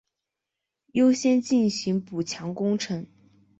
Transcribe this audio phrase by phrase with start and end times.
[0.93, 3.05] 优先进行补强工程